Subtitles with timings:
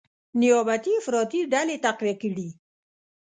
[0.39, 2.47] نیابتي افراطي ډلې تقویه کړي،